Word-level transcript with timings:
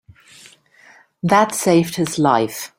That 1.21 1.53
saved 1.53 1.95
his 1.97 2.17
life. 2.17 2.69